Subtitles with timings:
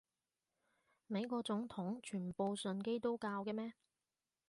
[1.05, 3.73] 美國總統全部信基督教嘅咩？